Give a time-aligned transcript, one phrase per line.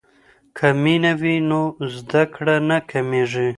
[0.57, 1.61] که مینه وي نو
[1.95, 3.49] زده کړه نه کمیږي.